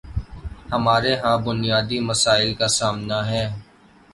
ہمارے 0.73 1.13
ہاں 1.21 1.37
بنیادی 1.45 1.97
مسائل 2.09 2.49
کا 2.59 2.67
سامنا 2.79 3.19
ہے۔ 3.31 3.45